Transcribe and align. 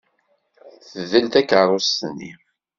Tdel 0.91 1.25
takeṛṛust-nni. 1.33 2.31